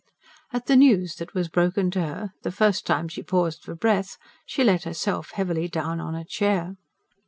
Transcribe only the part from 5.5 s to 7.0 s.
down on a chair.